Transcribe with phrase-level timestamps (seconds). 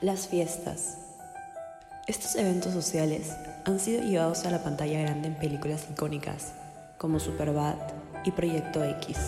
[0.00, 0.96] Las fiestas.
[2.06, 3.32] Estos eventos sociales
[3.64, 6.52] han sido llevados a la pantalla grande en películas icónicas
[6.98, 7.74] como Superbad
[8.22, 9.18] y Proyecto X.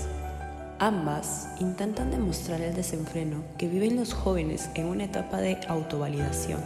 [0.79, 6.63] Ambas intentan demostrar el desenfreno que viven los jóvenes en una etapa de autovalidación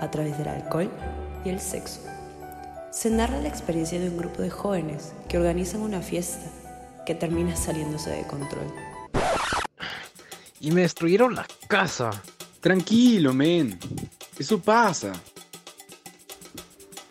[0.00, 0.90] a través del alcohol
[1.44, 2.00] y el sexo.
[2.90, 6.50] Se narra la experiencia de un grupo de jóvenes que organizan una fiesta
[7.06, 8.66] que termina saliéndose de control.
[10.58, 12.10] Y me destruyeron la casa.
[12.66, 13.78] Tranquilo, men.
[14.36, 15.12] Eso pasa.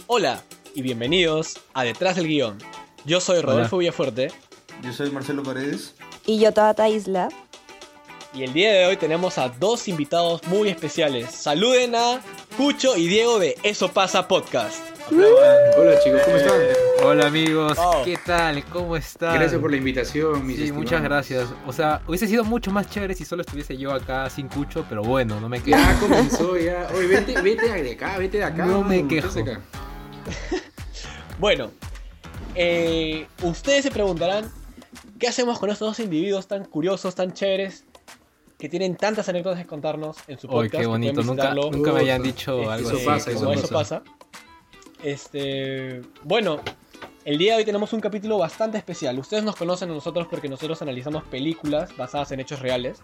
[0.06, 2.58] Hola y bienvenidos a Detrás del Guión.
[3.06, 4.34] Yo soy Rodolfo Villafuerte
[4.84, 5.96] Yo soy Marcelo Paredes.
[6.26, 7.30] Y yo, Tabata Isla.
[8.34, 11.32] y el día de hoy tenemos a dos invitados muy especiales.
[11.32, 12.20] Saluden a
[12.58, 14.95] Cucho y Diego de Eso Pasa Podcast.
[15.12, 16.60] Hola chicos, ¿cómo están?
[17.04, 18.02] Hola amigos, Oh.
[18.04, 18.64] ¿qué tal?
[18.66, 19.36] ¿Cómo están?
[19.36, 20.84] Gracias por la invitación, mis Sí, estimados.
[20.84, 21.48] muchas gracias.
[21.68, 25.04] O sea, hubiese sido mucho más chévere si solo estuviese yo acá sin cucho, pero
[25.04, 25.78] bueno, no me quejo.
[25.78, 26.88] Ya comenzó, ya.
[26.96, 28.66] Oye, vete, vete de acá, vete de acá.
[28.66, 29.40] No me quejo.
[29.40, 29.62] acá.
[31.38, 31.70] Bueno,
[32.56, 34.50] eh, ustedes se preguntarán,
[35.20, 37.84] ¿qué hacemos con estos dos individuos tan curiosos, tan chéveres,
[38.58, 40.72] que tienen tantas anécdotas que contarnos en su podcast?
[40.72, 43.06] qué que bonito, nunca, nunca me habían dicho Este, algo eso así.
[43.06, 44.04] pasa, qué eso pasa.
[45.04, 46.60] Este, bueno,
[47.26, 49.18] el día de hoy tenemos un capítulo bastante especial.
[49.18, 53.02] Ustedes nos conocen a nosotros porque nosotros analizamos películas basadas en hechos reales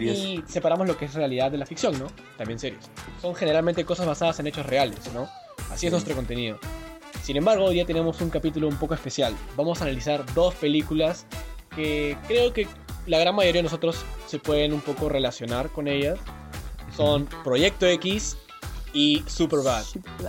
[0.00, 2.06] y separamos lo que es realidad de la ficción, ¿no?
[2.38, 2.90] También series.
[3.20, 5.28] Son generalmente cosas basadas en hechos reales, ¿no?
[5.70, 6.58] Así es nuestro contenido.
[7.22, 9.36] Sin embargo, hoy día tenemos un capítulo un poco especial.
[9.56, 11.26] Vamos a analizar dos películas
[11.74, 12.66] que creo que
[13.06, 16.18] la gran mayoría de nosotros se pueden un poco relacionar con ellas.
[16.96, 18.38] Son Proyecto X
[18.96, 19.84] y Superbad.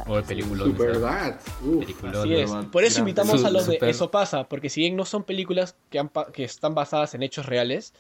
[0.08, 0.64] O el película.
[0.66, 1.36] Super bad.
[1.64, 1.84] Uf.
[1.84, 2.50] Así es.
[2.50, 5.24] Superbad, Por eso invitamos a los de Super- Eso pasa, porque si bien no son
[5.24, 7.94] películas que, han pa- que están basadas en hechos reales,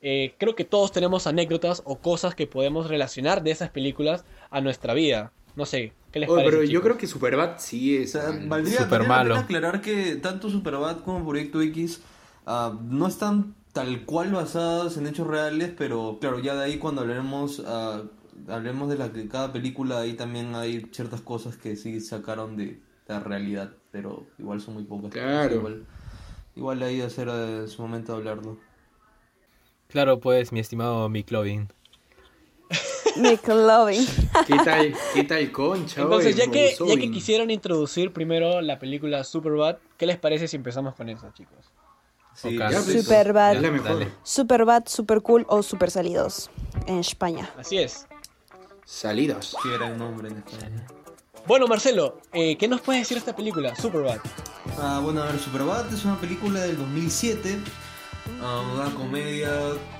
[0.00, 4.60] eh, creo que todos tenemos anécdotas o cosas que podemos relacionar de esas películas a
[4.60, 5.32] nuestra vida.
[5.56, 6.56] No sé, ¿qué les Oye, parece?
[6.58, 8.12] pero yo creo que Superbad sí O es.
[8.12, 9.36] sea, valdría, Súper valdría la malo.
[9.36, 12.00] aclarar que tanto Superbad como Proyecto X
[12.46, 17.02] ah, no están tal cual basadas en hechos reales, pero claro, ya de ahí cuando
[17.02, 18.02] hablaremos, ah,
[18.48, 22.80] hablemos de la que cada película, ahí también hay ciertas cosas que sí sacaron de
[23.06, 25.10] la realidad, pero igual son muy pocas.
[25.10, 25.56] Claro.
[25.56, 25.86] Igual,
[26.56, 28.58] igual ahí de ser eh, su momento de hablarlo.
[29.88, 31.68] Claro, pues, mi estimado Mick Lovin.
[33.16, 34.06] McLovin.
[34.46, 34.94] ¿Qué tal?
[35.14, 36.02] ¿Qué tal concha?
[36.02, 40.56] Entonces, ya que, ya que quisieron introducir primero la película Superbad, ¿qué les parece si
[40.56, 41.72] empezamos con eso, chicos?
[42.34, 42.56] Sí,
[43.02, 43.56] Superbad.
[43.56, 43.88] Es la mejor.
[43.88, 44.12] Dale.
[44.22, 46.50] Superbad, super cool o super salidos.
[46.86, 47.50] En España.
[47.56, 48.07] Así es.
[48.88, 49.54] Salidas.
[49.62, 50.86] Qué gran nombre en España.
[51.46, 54.18] Bueno, Marcelo, eh, ¿qué nos puedes decir de esta película, Superbad?
[54.78, 57.58] Ah, bueno, a ver, Superbad es una película del 2007,
[58.74, 59.50] una comedia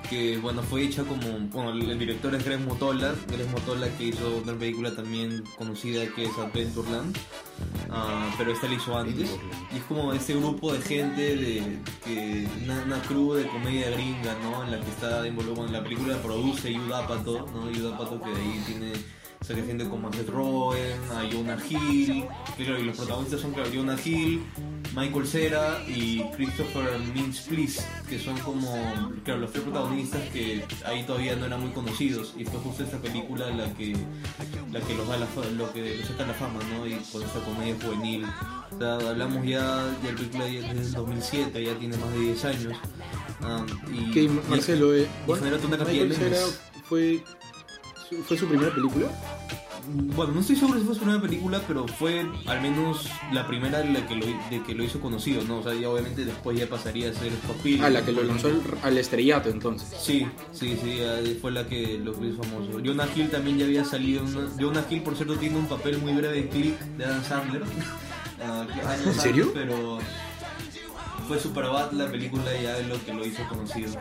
[0.09, 4.41] que, bueno, fue hecha como, bueno, el, director es Greg Motola, Greg Motola que hizo
[4.43, 7.17] una película también conocida que es Adventureland,
[7.91, 9.31] ah, pero esta la hizo antes,
[9.73, 14.35] y es como este grupo de gente de, que, una, una crew de comedia gringa,
[14.43, 14.65] ¿no?
[14.65, 17.63] En la que está involucrado, en la película produce Judd Apatow, ¿no?
[17.75, 18.93] Judd Apatow que de ahí tiene
[19.41, 22.25] sale gente como Seth Rogen, a Jonah Hill,
[22.57, 24.43] que claro, y los protagonistas son claro, Jonah Hill,
[24.95, 28.73] Michael Cera y Christopher Mintz-Please, que son como
[29.25, 32.99] claro, los tres protagonistas que ahí todavía no eran muy conocidos y fue justo esta
[32.99, 33.95] película la que
[34.73, 36.87] la que los da la lo que los saca la fama, ¿no?
[36.87, 38.27] Y con esta comedia juvenil.
[38.75, 42.45] O sea, hablamos ya de la película desde el 2007, ya tiene más de 10
[42.45, 42.79] años.
[43.41, 46.61] Ah, y, Que Marcelo, eh, y genera una cantidad Michael de Cera memes.
[46.85, 47.25] fue,
[48.27, 49.07] fue su primera película.
[49.91, 53.79] Bueno, no estoy seguro si fue su primera película, pero fue al menos la primera
[53.79, 55.59] de, la que, lo, de que lo hizo conocido, ¿no?
[55.59, 57.85] O sea, ya obviamente después ya pasaría a ser Scott Pilgrim.
[57.85, 59.89] Ah, la que lo lanzó al, al estrellato entonces.
[59.99, 61.01] Sí, sí, sí,
[61.41, 62.81] fue la que lo hizo famoso.
[62.85, 64.25] Jonah Hill también ya había salido.
[64.25, 67.63] una- Jonah Hill, por cierto, tiene un papel muy breve en Click de Adam Sandler.
[68.41, 69.51] Ah, ¿En antes, serio?
[69.53, 69.99] pero
[71.27, 73.95] fue Superbad la película ya lo que lo hizo conocido.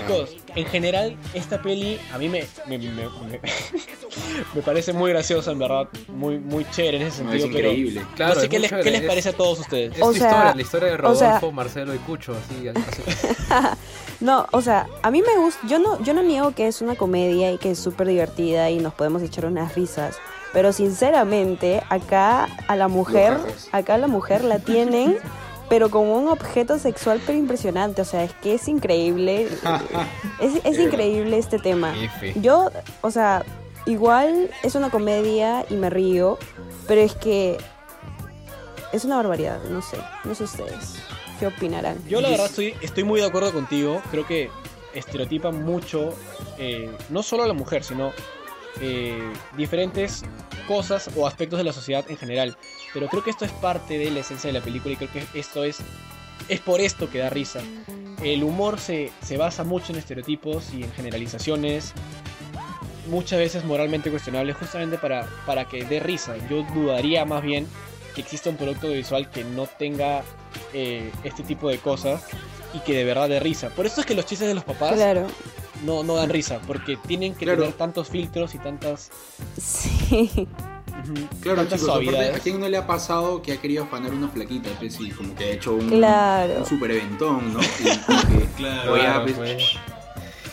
[0.00, 3.08] Chicos, en general, esta peli a mí me, me, me- me-
[4.54, 5.88] me parece muy graciosa, en verdad.
[6.08, 7.48] Muy, muy chévere en ese No, sentido.
[7.48, 8.00] es increíble.
[8.04, 9.92] Pero Claro, no sé es qué les, qué les es- parece a todos ustedes.
[9.96, 12.68] Es O sea, historia, la historia de o Rodolfo, sea- Marcelo y Cucho, así.
[12.68, 13.02] así.
[14.20, 16.96] No, o sea, a mí me gusta, yo no, yo no niego que es una
[16.96, 20.16] comedia y que es súper divertida y nos podemos echar unas risas.
[20.52, 23.36] Pero sinceramente, acá a la mujer,
[23.70, 25.18] acá a la mujer la tienen,
[25.68, 28.02] pero como un objeto sexual pero impresionante.
[28.02, 29.48] O sea, es que es increíble.
[30.40, 31.94] Es, es increíble este tema.
[32.36, 32.70] Yo,
[33.00, 33.44] o sea,
[33.86, 36.38] igual es una comedia y me río,
[36.86, 37.58] pero es que
[38.92, 40.94] es una barbaridad, no sé, no sé ustedes.
[41.40, 41.96] ¿Qué opinarán?
[42.08, 44.00] Yo la verdad estoy, estoy muy de acuerdo contigo.
[44.10, 44.50] Creo que
[44.94, 46.14] estereotipan mucho,
[46.56, 48.12] eh, no solo a la mujer, sino
[48.80, 50.22] eh, diferentes
[50.66, 52.56] cosas o aspectos de la sociedad en general.
[52.94, 55.24] Pero creo que esto es parte de la esencia de la película y creo que
[55.38, 55.78] esto es,
[56.48, 57.60] es por esto que da risa.
[58.22, 61.92] El humor se, se basa mucho en estereotipos y en generalizaciones,
[63.08, 66.34] muchas veces moralmente cuestionables, justamente para, para que dé risa.
[66.50, 67.66] Yo dudaría más bien
[68.14, 70.22] que exista un producto visual que no tenga
[70.72, 72.24] eh, este tipo de cosas
[72.74, 73.68] y que de verdad dé risa.
[73.70, 75.26] Por eso es que los chistes de los papás Claro.
[75.84, 77.60] no, no dan risa, porque tienen que Claro.
[77.62, 79.10] tener tantos filtros y tantas...
[79.60, 80.48] Sí.
[81.40, 82.34] Claro, chicos, aparte.
[82.34, 85.34] ¿a quién no le ha pasado que ha querido afanar una flaquita, pues, y como
[85.34, 86.58] que ha hecho un, Claro.
[86.58, 87.60] un super eventón, ¿no?
[87.60, 89.48] Y como que, Claro, oye, Claro, pues, pues.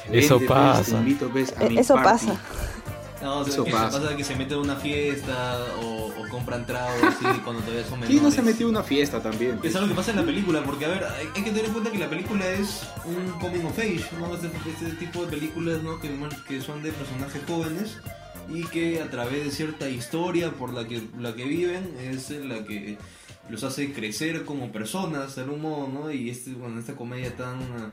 [0.06, 0.84] vente, Eso pues, pasa.
[0.92, 2.10] te invito, pues, a E- mi Eso party.
[2.28, 2.42] pasa.
[3.22, 4.00] No, o sea, Eso que pasa.
[4.02, 7.94] pasa que se mete a una fiesta o, o compran tragos así cuando todavía son
[8.00, 8.10] menores.
[8.12, 9.58] ¿Quién no se metió a una fiesta también?
[9.58, 9.72] Pues?
[9.72, 11.72] es algo que pasa en la película, porque a ver, hay, hay que tener en
[11.72, 14.32] cuenta que la película es un coming of age, ¿no?
[14.36, 16.00] Este, este tipo de películas, ¿no?
[16.00, 16.12] Que,
[16.48, 17.98] que son de personajes jóvenes
[18.50, 22.64] y que a través de cierta historia por la que, la que viven es la
[22.64, 22.98] que
[23.50, 26.12] los hace crecer como personas, de algún modo, ¿no?
[26.12, 27.92] Y este, bueno, esta comedia tan ah,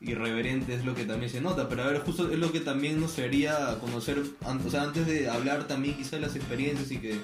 [0.00, 3.00] irreverente es lo que también se nota, pero a ver, justo es lo que también
[3.00, 7.18] nos haría conocer, o sea, antes de hablar también quizás de las experiencias y que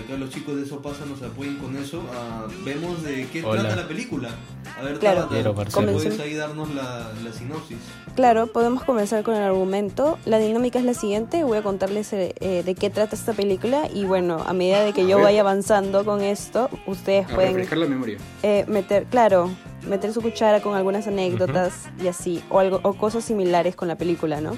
[0.00, 3.60] acá los chicos de Eso Pasa nos apoyen con eso, ah, vemos de qué Hola.
[3.62, 4.30] trata la película.
[4.78, 5.28] A ver, Claro.
[5.28, 5.70] Tabata.
[5.92, 7.76] ¿puedes ahí darnos la, la sinopsis?
[8.16, 10.18] Claro, podemos comenzar con el argumento.
[10.26, 11.44] La dinámica es la siguiente.
[11.44, 14.92] Voy a contarles eh, eh, de qué trata esta película y bueno, a medida de
[14.92, 15.24] que A yo ver.
[15.26, 18.18] vaya avanzando con esto, ustedes A pueden refrescar la memoria.
[18.42, 19.50] eh, meter, claro,
[19.86, 23.96] meter su cuchara con algunas anécdotas y así, o algo, o cosas similares con la
[23.96, 24.52] película, ¿no?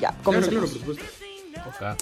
[0.00, 0.70] Ya, Claro, comencemos.
[0.70, 1.04] claro, por supuesto.
[1.68, 1.96] Ojalá.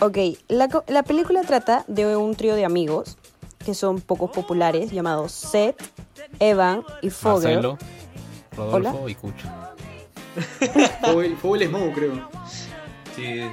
[0.00, 0.16] Ok,
[0.48, 3.16] la, co- la película trata de un trío de amigos
[3.64, 5.76] que son poco populares llamados Seth,
[6.38, 7.56] Evan y Fogel.
[7.56, 7.78] Marcelo,
[8.56, 9.10] Rodolfo Hola.
[9.10, 9.48] y Cucho.
[11.12, 12.14] Fue el, fue el Smoke, creo.
[13.16, 13.48] Sí, sí.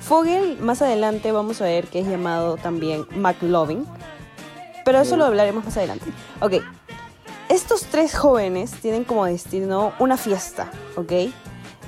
[0.00, 3.86] Fogel, más adelante vamos a ver que es llamado también McLovin,
[4.84, 6.06] pero eso lo hablaremos más adelante.
[6.40, 6.54] Ok,
[7.48, 11.12] estos tres jóvenes tienen como destino una fiesta, ¿ok?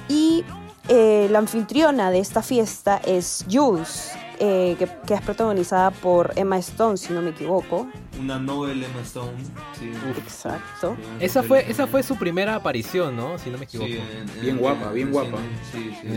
[0.09, 0.45] Y
[0.89, 6.59] eh, la anfitriona de esta fiesta es Jules, eh, que, que es protagonizada por Emma
[6.59, 7.89] Stone, si no me equivoco.
[8.21, 9.33] Una novela Emma Stone.
[9.79, 9.91] Sí.
[10.19, 10.97] Exacto.
[10.99, 13.39] Sí, Esa fue, esa fue su primera aparición, ¿no?
[13.39, 14.03] Si no me Sí, equivoco.
[14.11, 15.39] en- Bien en- guapa, bien en guapa.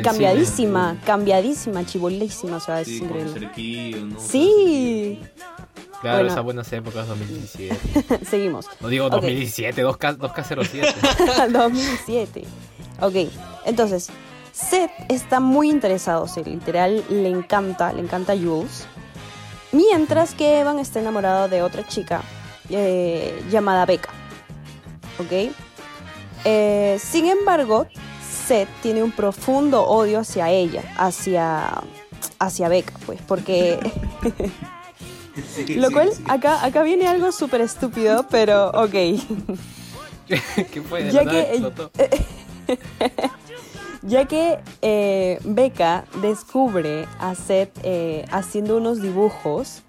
[0.03, 3.39] Cambiadísima, cambiadísima, chibolísima, o sea, es Sí, con increíble.
[3.39, 4.19] cerquillo, ¿no?
[4.19, 5.19] Sí,
[6.01, 6.31] Claro, Bueno.
[6.31, 8.25] esas buenas épocas, 2017.
[8.25, 8.65] seguimos.
[8.79, 9.11] No digo Ok.
[9.13, 11.51] 2017, 2K, 2K07.
[11.51, 12.43] 2007.
[13.01, 13.13] Ok,
[13.65, 14.09] entonces,
[14.69, 18.85] Seth está muy interesado, o sea, literal le encanta, le encanta Jules.
[19.71, 22.21] Mientras que Evan está enamorado de otra chica
[22.69, 24.09] eh, llamada Becca.
[25.19, 25.51] Ok.
[26.45, 27.87] Eh, sin embargo,
[28.47, 31.81] Seth tiene un profundo odio hacia ella, hacia,
[32.39, 33.79] hacia Becca, pues, porque
[35.75, 38.91] lo cual acá, acá viene algo súper estúpido, pero ok.
[40.27, 41.03] ¿Qué fue?
[41.03, 41.61] De Ya que-.
[44.03, 49.83] Ya que eh, Becca descubre a Seth eh, haciendo unos dibujos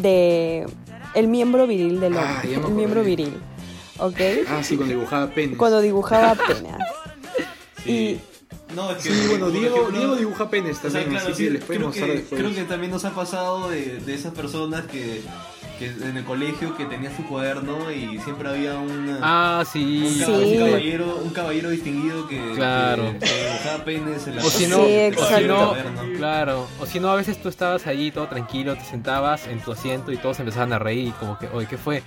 [0.00, 0.66] de
[1.14, 2.58] el miembro viril del Ah, hombre.
[2.58, 3.32] me el miembro viril.
[3.98, 4.20] ¿Ok?
[4.48, 5.56] Ah, sí, cuando dibujaba penes.
[5.58, 6.78] Cuando dibujaba penas.
[7.84, 8.20] Sí.
[8.74, 9.10] No, es que.
[9.10, 11.64] Sí, bueno, Diego, ejemplo, Diego dibuja penes O sea, también, claro, así sí, que les
[11.64, 12.40] podemos creo, mostrar que, después.
[12.42, 15.22] creo que también nos ha pasado de, de esas personas que,
[15.78, 20.16] que en el colegio que tenía su cuaderno y siempre había una, Ah, un, sí.
[20.18, 20.32] ca- Sí.
[20.32, 23.12] un caballero, un caballero distinguido que, Claro.
[23.12, 25.74] que, que dibujaba penes en la O si Sí, no, o si no,
[26.16, 29.72] claro, o si no, a veces tú estabas allí todo tranquilo, te sentabas en tu
[29.72, 32.02] asiento y todos empezaban a reír y como que, oye, ¿qué fue?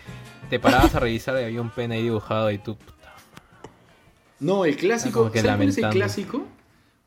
[0.49, 3.13] Te parabas a revisar y había un pen ahí dibujado y tú, puta,
[4.39, 6.45] No, el clásico, ¿sabes cuál es el clásico?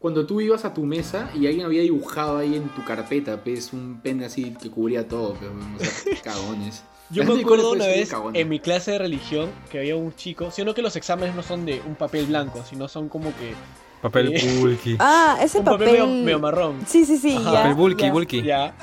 [0.04, 3.72] Cuando tú ibas a tu mesa y alguien había dibujado ahí en tu carpeta, pues,
[3.72, 6.84] un pene así que cubría todo, pero, o sea, cagones.
[7.08, 10.74] Yo me acuerdo una vez en mi clase de religión que había un chico, sino
[10.74, 13.54] que los exámenes no son de un papel blanco, sino son como que
[14.02, 14.58] papel Sí.
[14.60, 14.96] bulky.
[15.00, 16.02] Ah, es el un papel, papel.
[16.06, 16.80] medio, medio marrón.
[16.86, 17.36] Sí, sí, sí.
[17.38, 17.52] Ajá.
[17.52, 18.12] ya, papel bulky, ya.
[18.12, 18.42] bulky.
[18.42, 18.74] Ya.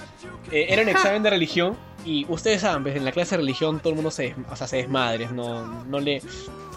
[0.51, 3.79] Eh, era un examen de religión y ustedes saben, pues, en la clase de religión
[3.79, 6.21] todo el mundo se, des- o sea, se desmadre, no, no le...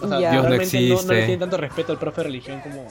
[0.01, 0.17] O sea.
[0.17, 2.87] Dios no realmente no, no le tienen tanto respeto al profe de religión como...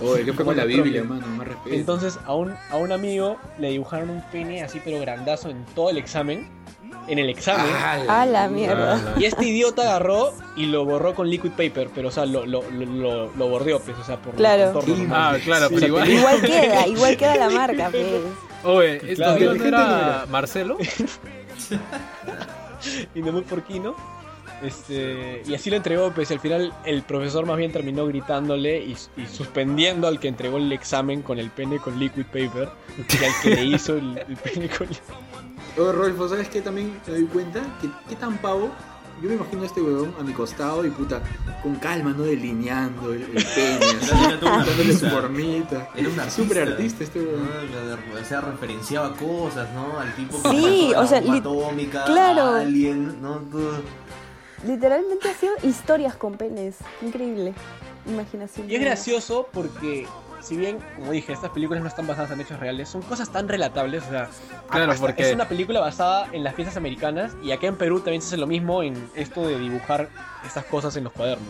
[0.12, 1.26] Oye, ¿qué fue con la Como Biblia, mano?
[1.26, 1.74] Más respeto.
[1.76, 5.90] Entonces a un, a un amigo le dibujaron un pene así pero grandazo en todo
[5.90, 6.48] el examen.
[7.06, 7.64] En el examen.
[8.08, 8.96] A la mierda.
[8.96, 12.44] Ah, Y este idiota agarró y lo borró con liquid paper, pero o sea, lo,
[12.44, 14.78] lo, lo, lo, lo bordeó, pues, o sea, por Claro.
[14.82, 15.06] Sí.
[15.10, 16.10] Ah, claro, Sí, pero igual.
[16.10, 18.06] Igual queda, igual queda la marca, pues.
[18.62, 19.30] Oye, ¿esto Claro.
[19.32, 20.26] no Inteligente no era era.
[20.28, 20.76] Marcelo?
[23.14, 23.96] Y de muy porquino.
[24.62, 28.78] Este, y así lo entregó, pues y al final el profesor más bien terminó gritándole
[28.84, 33.24] y, y suspendiendo al que entregó el examen con el pene con liquid paper y
[33.24, 34.88] al que le hizo el, el pene con
[35.76, 36.60] Oye, Rolfo, ¿sabes qué?
[36.60, 38.70] También me doy cuenta que qué tan pavo.
[39.22, 41.20] Yo me imagino a este huevón a mi costado y puta,
[41.62, 42.22] con calma, ¿no?
[42.22, 45.88] Delineando el, el pene, dándole su formita.
[45.96, 46.42] Era un artista.
[46.42, 47.48] Súper artista este huevón.
[47.52, 49.98] Ah, O sea, referenciaba cosas, ¿no?
[49.98, 52.42] Al tipo que Sí, o sea, atómica, claro.
[52.42, 53.36] a Alien, ¿no?
[53.50, 53.82] Todo.
[54.66, 56.76] Literalmente ha sido historias con penes.
[57.02, 57.54] Increíble.
[58.06, 58.70] Imaginación.
[58.70, 60.06] Y es gracioso porque,
[60.48, 63.48] si bien, como dije, estas películas no están basadas en hechos reales, son cosas tan
[63.48, 64.02] relatables.
[64.06, 64.28] O sea,
[64.70, 68.22] Claro, porque- es una película basada en las fiestas americanas y acá en Perú también
[68.22, 70.08] se hace lo mismo en esto de dibujar
[70.46, 71.48] estas cosas en los cuadernos.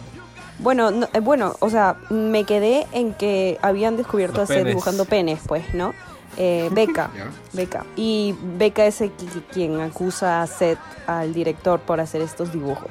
[0.59, 4.57] Bueno, no- eh, bueno, o sea, me quedé en que habían descubierto a Los Seth
[4.59, 4.71] penes.
[4.73, 5.95] dibujando penes, pues, ¿no?
[6.37, 7.31] Eh, Becca, Ya.
[7.53, 7.85] Becca.
[7.95, 12.91] Y Becca es el qui- quien acusa a Seth, al director, por hacer estos dibujos.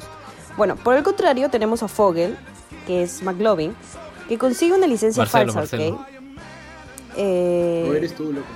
[0.55, 2.37] Bueno, por el contrario, tenemos a Fogel,
[2.87, 3.75] que es McLovin,
[4.27, 5.95] que consigue una licencia Marcelo, falsa, Marcelo.
[5.95, 6.07] ¿ok?
[7.17, 8.47] Eh, O eres tú, loco.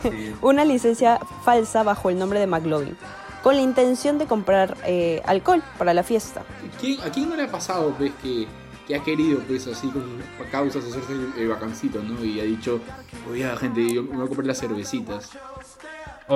[0.42, 2.96] Una licencia falsa bajo el nombre de McLovin,
[3.42, 6.42] con la intención de comprar eh, alcohol para la fiesta.
[6.80, 8.46] ¿Quién- ¿A quién no le ha pasado, pues, que,
[8.86, 10.04] que ha querido, pues, así con
[10.50, 12.24] causas hacerse el, el vacancito, ¿no?
[12.24, 12.80] Y ha dicho,
[13.30, 15.30] oye, gente, yo me voy a comprar las cervecitas.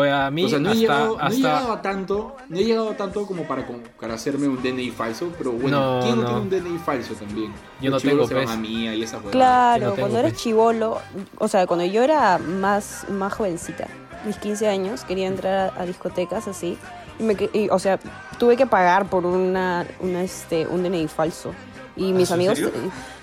[0.03, 2.65] A mí o sea, no he, hasta, llegado, no he llegado a tanto, no he
[2.65, 3.65] llegado a tanto como para,
[4.01, 7.53] para hacerme un DNI falso, pero bueno, No, ¿quién no, tiene un DNI falso también?
[7.81, 9.19] Yo Los no tengo, se van a mía y esa.
[9.19, 10.99] Claro, tengo, cuando eres chivolo,
[11.39, 13.87] o sea, cuando yo era más, más jovencita,
[14.27, 16.77] mis 15 años, quería entrar a, a discotecas así,
[17.19, 18.01] y me, y, o sea,
[18.39, 21.53] tuve que pagar por una, una este, un DNI falso.
[21.97, 22.61] Y mis ¿en amigos,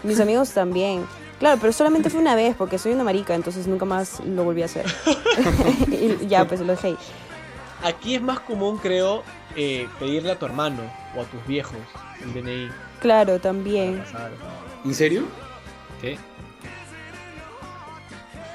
[0.04, 1.06] mis amigos también.
[1.42, 4.62] Claro, pero solamente fue una vez porque soy una marica, entonces nunca más lo volví
[4.62, 4.86] a hacer.
[6.22, 6.96] y ya, pues lo dejé.
[7.84, 9.24] Aquí es más común, creo,
[9.56, 10.84] eh, pedirle a tu hermano
[11.16, 11.80] o a tus viejos
[12.22, 12.70] el DNI.
[13.00, 14.04] Claro, también.
[14.86, 15.24] ¿En serio?
[16.00, 16.20] ¿Qué?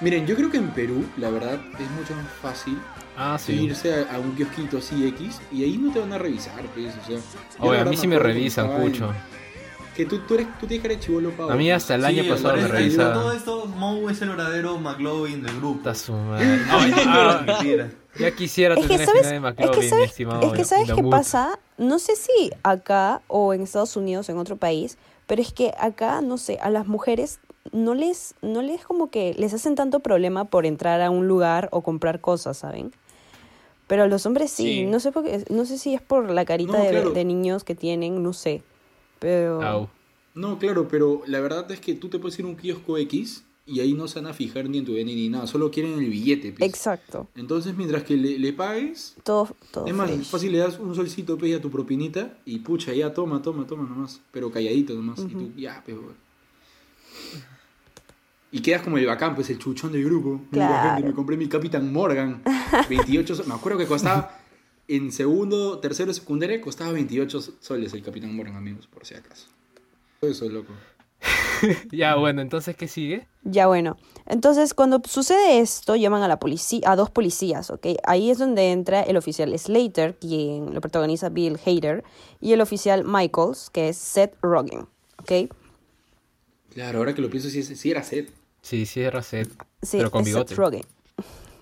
[0.01, 2.79] Miren, yo creo que en Perú, la verdad, es mucho más fácil
[3.17, 3.53] Ah, sí.
[3.63, 6.95] irse a, a un kiosquito así X y ahí no te van a revisar, pues,
[7.03, 7.19] o sea.
[7.59, 9.07] Oye, a mí sí me revisan, Cucho.
[9.11, 9.36] en-
[9.97, 11.51] Que tú, tú, eres, tú tienes chivolo, pavo.
[11.51, 14.29] A mí hasta el año Sí, pasado me es- pero Todo esto, Moe es el
[14.29, 15.79] verdadero McLovin del grupo.
[15.79, 16.45] Puta su madre.
[16.67, 17.91] No, ya, ah, Mentira.
[18.19, 20.53] ya quisiera Es que tener el sabes, de es McLovin, que mi sabes, estimado es
[20.53, 24.99] que sabes qué pasa, no sé si acá o en Estados Unidos, en otro país,
[25.27, 27.41] pero es que acá, no sé, a las mujeres
[27.73, 31.69] no les, no les como que les hacen tanto problema por entrar a un lugar
[31.73, 32.93] o comprar cosas, ¿saben?
[33.87, 34.85] Pero a los hombres sí, Sí.
[34.87, 37.11] no sé por qué- no sé si es por la carita No, de, claro.
[37.13, 38.63] de niños que tienen, no sé.
[39.27, 39.89] Pero Au.
[40.37, 43.43] No, claro, pero la verdad es que tú te puedes ir a un kiosco X
[43.67, 45.95] y ahí no se van a fijar ni en tu DNI ni nada, solo quieren
[45.99, 46.53] el billete.
[46.53, 46.69] pues.
[46.71, 50.27] exacto, Entonces, mientras que le, le pagues, todo todo es más fresh.
[50.27, 53.83] fácil le das un solcito pues, a tu propinita y pucha, ya toma, toma, toma
[53.89, 55.19] nomás, pero calladito nomás.
[55.19, 55.97] Y tú, ya, pues.
[58.53, 60.41] Y quedas como el bacán, pues el chuchón del grupo.
[60.53, 60.95] Mira, Claro.
[60.95, 62.43] gente, me compré mi Capitán Morgan.
[62.89, 63.49] 28 soles.
[63.49, 64.39] Me acuerdo que costaba,
[64.89, 69.49] en segundo, tercero, secundaria, costaba 28 soles el Capitán Morgan, amigos, por si acaso.
[70.21, 70.73] Eso, loco.
[71.91, 73.27] Ya, bueno, entonces, ¿qué sigue?
[73.43, 77.87] Ya bueno, entonces cuando sucede esto llaman a la policía, a dos policías, ¿ok?
[78.05, 82.05] Ahí es donde entra el oficial Slater, quien lo protagoniza Bill Hader,
[82.41, 84.87] y el oficial Michaels, que es Seth Rogen,
[85.19, 85.51] ¿ok?
[86.75, 88.31] Claro, ahora que lo pienso, sí, era Seth.
[88.61, 89.51] Sí, sí, era Seth.
[89.81, 90.49] Sí, pero con es bigote.
[90.49, 90.83] Seth Rogen.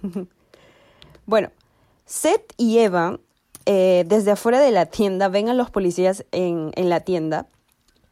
[1.26, 1.52] bueno,
[2.06, 3.18] Seth y Eva,
[3.66, 7.46] eh, desde afuera de la tienda, ven a los policías en, en la tienda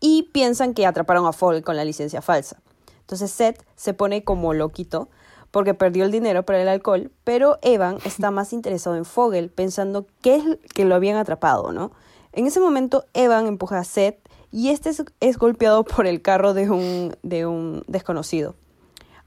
[0.00, 2.62] y piensan que atraparon a Fogel con la licencia falsa.
[3.00, 5.08] Entonces Seth se pone como loquito
[5.50, 10.06] porque perdió el dinero para el alcohol, pero Evan está más interesado en Fogel, pensando
[10.22, 10.44] que es
[10.75, 11.92] que lo habían atrapado, ¿no?
[12.32, 14.18] En ese momento, Evan empuja a Seth
[14.50, 18.54] y este es, es golpeado por el carro de un, de un desconocido,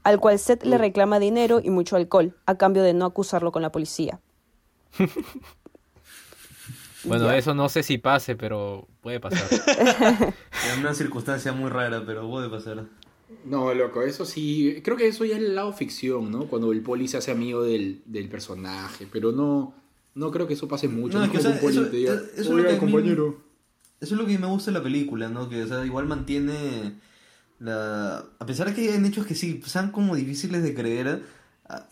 [0.02, 3.62] al cual Seth le reclama dinero y mucho alcohol, a cambio de no acusarlo con
[3.62, 4.20] la policía.
[7.04, 7.36] Bueno, Ya.
[7.36, 9.46] eso no sé si pase, pero puede pasar.
[10.66, 12.84] Es una circunstancia muy rara, pero puede pasar.
[13.44, 14.80] No, loco, eso sí.
[14.82, 16.46] Creo que eso ya es el lado ficción, ¿no?
[16.46, 19.06] Cuando el poli se hace amigo del, del personaje.
[19.12, 19.72] Pero no,
[20.16, 21.18] no creo que eso pase mucho.
[21.18, 22.76] No, No, es que, o sea, poli eso- te diga, eso es lo "Oiga, que
[22.76, 23.40] a mí- compañero.
[24.00, 25.48] Eso es lo que me gusta de la película, ¿no?
[25.48, 26.94] Que, o sea, igual mantiene
[27.60, 28.24] la...
[28.38, 31.22] A pesar de que hay hechos que sí sean como difíciles de creer,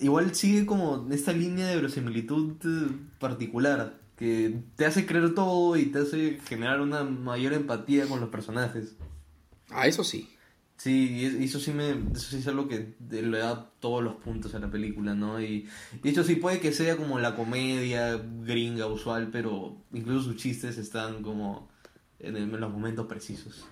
[0.01, 5.87] igual sigue como esta línea de verosimilitud eh, particular, que te hace creer todo y
[5.87, 8.95] te hace generar una mayor empatía con los personajes.
[9.71, 10.29] Ah, eso sí.
[10.77, 14.59] Sí, eso sí me, eso sí es algo que le da todos los puntos a
[14.59, 15.41] la película, ¿no?
[15.41, 15.69] Y,
[16.03, 20.77] de hecho sí puede que sea como la comedia gringa usual, pero incluso sus chistes
[20.77, 21.69] están como
[22.19, 23.65] en, el- en los momentos precisos.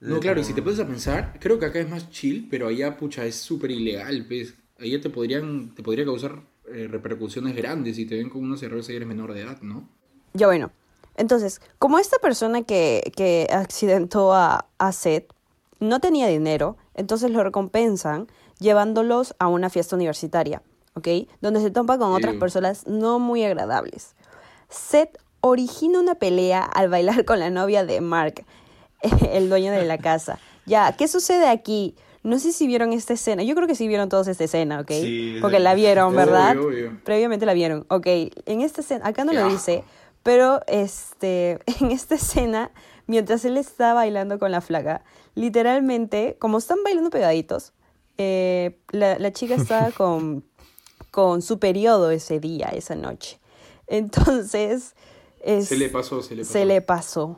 [0.00, 2.68] No, claro, y si te pones a pensar, creo que acá es más chill, pero
[2.68, 4.54] allá, pucha, es súper ilegal, pues.
[4.78, 6.42] Allá te podrían, te podría causar
[6.72, 9.88] eh, repercusiones grandes si te ven con unos errores y eres menor de edad, ¿no?
[10.34, 10.70] Ya bueno.
[11.16, 15.32] Entonces, como esta persona que, que accidentó a, a Seth
[15.80, 18.26] no tenía dinero, entonces lo recompensan
[18.58, 20.62] llevándolos a una fiesta universitaria,
[20.94, 21.08] ¿ok?
[21.40, 22.40] Donde se topa con otras Ew.
[22.40, 24.14] personas no muy agradables.
[24.68, 28.44] Seth origina una pelea al bailar con la novia de Mark,
[29.30, 30.38] el dueño de la casa.
[30.66, 31.94] Ya, ¿qué sucede aquí?
[32.26, 33.42] No sé si vieron esta escena.
[33.42, 34.90] Yo creo que sí vieron todos esta escena, ¿ok?
[34.90, 36.58] Sí, Porque la vieron, ¿verdad?
[36.58, 37.00] obvio.
[37.04, 37.86] Previamente la vieron.
[37.88, 39.84] Ok, en esta escena, acá no lo dice,
[40.22, 42.70] pero este, en esta escena,
[43.06, 45.04] mientras él está bailando con la flaca,
[45.34, 47.72] literalmente, como están bailando pegaditos,
[48.18, 50.44] eh, la, la chica está con,
[51.12, 53.38] con su periodo ese día, esa noche.
[53.86, 54.94] Entonces,
[55.40, 56.52] es- Se le pasó, se le pasó.
[56.52, 57.36] se le pasó.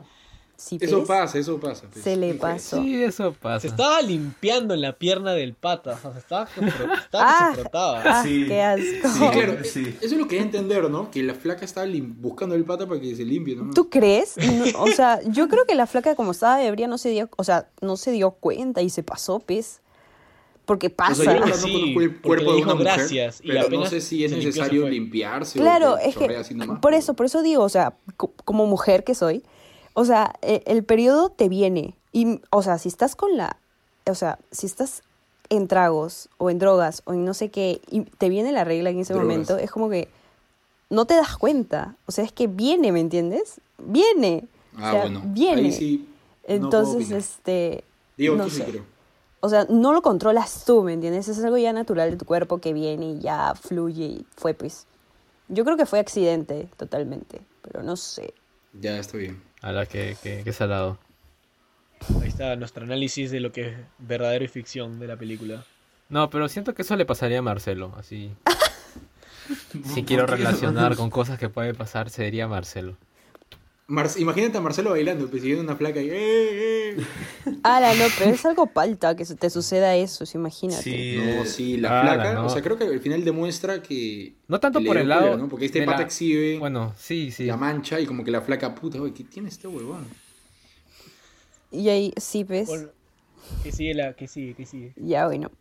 [0.61, 1.07] ¿Sí Eso ves?
[1.07, 1.87] pasa, eso pasa.
[1.89, 2.03] pues.
[2.03, 2.81] Se le pasó.
[2.83, 3.61] Sí, eso pasa.
[3.61, 5.93] Se estaba limpiando en la pierna del pata.
[5.93, 6.49] O sea, se estaba,
[7.01, 7.51] estaba Ah.
[7.55, 8.01] se frotaba.
[8.05, 8.45] Ah, Sí.
[8.45, 9.07] qué asco.
[9.09, 9.57] Sí, claro.
[9.63, 9.95] Sí.
[10.01, 11.09] Eso es lo que hay que entender, ¿no?
[11.11, 11.87] Que la flaca estaba
[12.17, 13.73] buscando el pata para que se limpie, ¿no?
[13.73, 14.35] ¿Tú crees?
[14.37, 17.43] No, o sea, yo creo que la flaca como estaba ebria no se dio, o
[17.45, 19.79] sea, no se dio cuenta y se pasó, pez.
[20.65, 21.23] Porque O pasa.
[21.23, 23.85] sea, yo verdad Sí, no conozco el cuerpo de una mujer, gracias, y pero no
[23.87, 26.27] sé si es necesario limpiarse Claro, o que es que
[26.81, 29.41] por eso, por eso digo, o sea, co- como mujer que soy,
[29.93, 33.57] o sea, e- el periodo te viene y, o sea, si estás con la,
[34.09, 35.03] o sea, si estás
[35.49, 38.89] en tragos o en drogas o en no sé qué y te viene la regla
[38.91, 39.29] en ese Drogas.
[39.31, 40.07] momento, es como que
[40.89, 43.61] no te das cuenta, o sea, es que viene, ¿me entiendes?
[43.77, 44.45] Viene,
[44.77, 45.21] Ah, o sea, bueno.
[45.25, 45.61] viene.
[45.61, 45.97] Ahí sí.
[45.97, 46.05] no
[46.45, 47.19] puedo Entonces, opinar.
[47.19, 47.83] este,
[48.17, 48.83] Digo, no tú sí creo.
[49.41, 51.27] O sea, no lo controlas tú, ¿me entiendes?
[51.27, 54.85] Es algo ya natural de tu cuerpo que viene y ya fluye y fue pues.
[55.47, 58.33] Yo creo que fue accidente totalmente, pero no sé.
[58.73, 59.41] Ya, está bien.
[59.61, 60.99] A la que, que, que salado.
[62.21, 65.65] Ahí está nuestro análisis de lo que es verdadero y ficción de la película.
[66.07, 68.31] No, pero siento que eso le pasaría a Marcelo, así.
[69.83, 72.97] Si quiero relacionar con cosas que puede pasar, sería Marcelo.
[73.89, 76.09] Mar- Imagínate a Marcelo bailando, persiguiendo una flaca y...
[76.09, 76.13] ¡Eh,
[76.91, 76.97] eh!
[77.63, 80.81] Ala, no, pero es algo palta que se te suceda eso, sí, imagínate.
[80.83, 82.33] Sí, No, eh, sí, la Ah, flaca...
[82.35, 82.45] no.
[82.45, 84.35] O sea, creo que al final demuestra que...
[84.47, 85.35] No tanto por el lado.
[85.37, 85.49] ¿no?
[85.49, 87.45] Porque este pata la- exhibe Bueno, sí, sí.
[87.45, 90.05] la mancha y como que la flaca puta, oye, ¿qué tiene este huevón?
[91.71, 92.67] Y ahí sí, ves.
[92.67, 92.89] Bueno,
[93.63, 94.93] que sigue la, que sigue, que sigue.
[94.95, 95.51] Ya, bueno.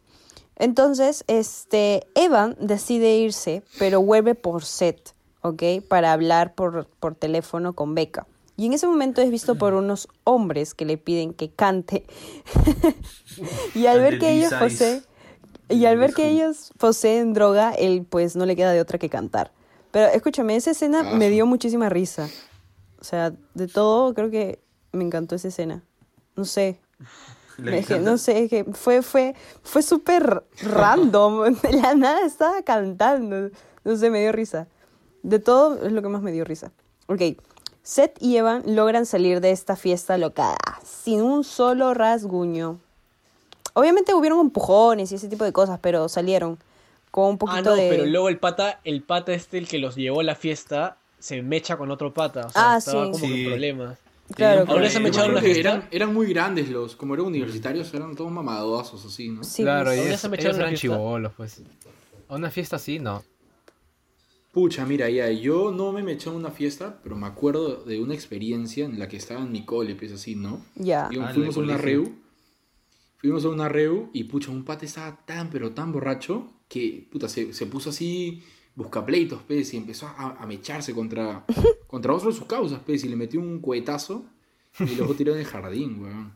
[0.57, 5.63] Entonces, este, Evan decide irse, pero vuelve por set, ¿ok?
[5.89, 8.27] Para hablar por, por teléfono con Becca.
[8.57, 12.05] Y en ese momento es visto por unos hombres que le piden que cante.
[13.75, 15.05] y al ver que ellos poseen,
[15.69, 19.09] y al ver que ellos poseen droga, él pues no le queda de otra que
[19.09, 19.53] cantar.
[19.93, 22.29] Pero escúchame, esa escena me dio muchísima risa.
[23.01, 24.59] O sea, de todo creo que
[24.91, 25.85] me encantó esa escena.
[26.35, 26.81] No sé,
[27.65, 31.55] es que, no sé, es que fue, fue, fue súper random.
[31.63, 33.51] De la nada estaba cantando.
[33.85, 34.69] No sé, me dio risa.
[35.23, 36.73] De todo es lo que más me dio risa.
[37.07, 37.23] Ok.
[37.83, 42.79] Seth y Evan logran salir de esta fiesta locada sin un solo rasguño.
[43.75, 46.59] Obviamente hubieron empujones y ese tipo de cosas, pero salieron
[47.11, 47.89] con un Ah, poquito no, de...
[47.89, 51.41] pero luego el pata, el pata este, el que los llevó a la fiesta, se
[51.43, 52.47] mecha con otro pata.
[52.47, 53.13] O sea, Ah, estaba sí.
[53.13, 53.45] como Sí.
[53.47, 53.99] problemas.
[54.35, 54.91] Claro, Ahora claro.
[54.91, 55.61] se me echaron una fiesta.
[55.61, 59.43] eran, eran muy grandes los, como eran universitarios, eran todos mamadosos así, ¿no?
[59.43, 59.99] Sí, claro, pues.
[59.99, 60.97] ¿Ahora ellos, se me ellos echaron eran una fiesta?
[60.97, 61.63] chivolos, pues.
[62.29, 63.23] A una fiesta así, no.
[64.53, 68.15] Pucha, mira, ya, yo no me eché a una fiesta, pero me acuerdo de una
[68.15, 70.65] experiencia en la que estaba en mi cole, pues así, ¿no?
[70.75, 71.07] Ya.
[71.07, 72.15] Ah, en fuimos a una reu.
[73.19, 77.29] Fuimos a una reu y pucha, un pate estaba tan pero tan borracho que puta,
[77.29, 78.43] se, se puso así
[78.75, 81.45] buscapleitos, pues, y empezó a, a mecharse contra,
[81.89, 84.25] contra otro de sus causas, pues, y le metió un cohetazo
[84.81, 86.33] y luego tiró en el jardín, weón.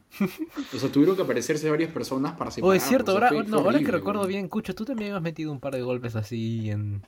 [0.75, 2.83] O sea, tuvieron que aparecerse varias personas para Oh, separarlos.
[2.83, 4.29] es cierto, o sea, ahora, fue- no, fue ahora que recuerdo weón.
[4.31, 7.03] bien, Cucho, tú también has metido un par de golpes así en...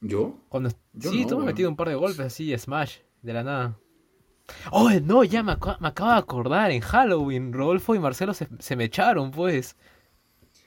[0.00, 0.34] ¿Yo?
[0.48, 0.70] Cuando...
[0.92, 3.42] Yo sí, no, tú me has metido un par de golpes así, Smash, de la
[3.44, 3.76] nada.
[4.72, 8.48] Oh, no, ya me, acaba- me acabo de acordar, en Halloween, Rodolfo y Marcelo se,
[8.58, 9.76] se me echaron, pues.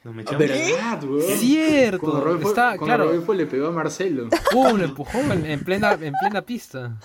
[0.04, 0.39] Nos Ah, mechamos.
[0.39, 1.22] ¿Verdad, weón?
[1.38, 3.04] Cierto, Cuando Rodolfo, está, cuando claro.
[3.06, 4.28] Rodolfo le pegó a Marcelo.
[4.52, 4.78] ¡Pum!
[4.78, 6.98] Lo empujó en, en plena, en plena pista.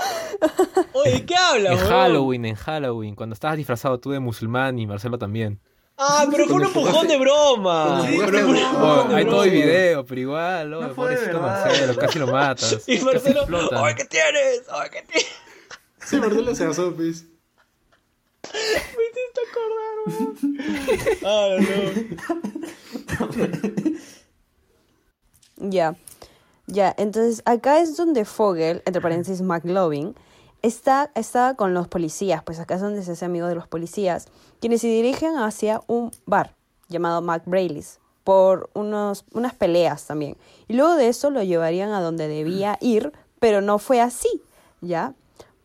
[0.94, 1.88] Oye, ¿qué hablas, En?
[1.88, 5.60] Halloween, en Halloween, cuando estabas disfrazado tú de musulmán y Marcelo también.
[6.00, 8.06] Ah, pero fue un empujón de broma.
[8.08, 11.40] Sí, pero hay todo el video, pero igual, oh, No pobrecito.
[11.40, 12.84] Marcelo, casi lo matas.
[12.88, 13.44] Y Marcelo.
[13.72, 14.62] ¡ay, qué tienes!
[14.70, 15.28] ¡ay, qué tienes!
[15.98, 17.24] Sí, Marcelo se asó, pues.
[18.52, 20.36] Me hiciste acordar, weón.
[21.24, 21.56] Ah,
[25.56, 25.70] no.
[25.70, 25.96] Ya,
[26.66, 30.14] ya, entonces acá es donde Fogel, entre paréntesis McLovin,
[30.62, 34.26] está, está con los policías, pues acá es donde se hace amigo de los policías,
[34.60, 36.54] quienes se dirigen hacia un bar
[36.88, 40.36] llamado Mac Brayley's por unos, unas peleas también.
[40.66, 44.42] Y luego de eso lo llevarían a donde debía ir, pero no fue así,
[44.82, 45.14] ¿ya?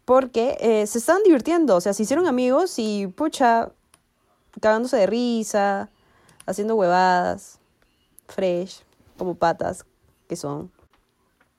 [0.05, 3.71] Porque eh, se estaban divirtiendo, o sea, se hicieron amigos y, pucha,
[4.61, 5.89] cagándose de risa,
[6.45, 7.59] haciendo huevadas,
[8.27, 8.83] fresh,
[9.17, 9.85] como patas
[10.27, 10.71] que son.